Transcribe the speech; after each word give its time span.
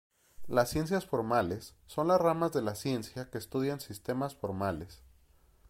Las 0.47 0.71
ciencias 0.71 1.05
formales 1.05 1.75
son 1.85 2.07
las 2.07 2.19
ramas 2.19 2.51
de 2.53 2.63
la 2.63 2.73
ciencia 2.73 3.29
que 3.29 3.37
estudian 3.37 3.79
sistemas 3.79 4.33
formales. 4.33 5.03